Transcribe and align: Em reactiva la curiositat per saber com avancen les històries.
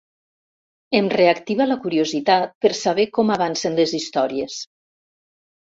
Em 0.99 1.09
reactiva 1.13 1.67
la 1.67 1.77
curiositat 1.83 2.57
per 2.67 2.73
saber 2.79 3.07
com 3.21 3.31
avancen 3.39 3.79
les 3.83 3.97
històries. 4.01 4.59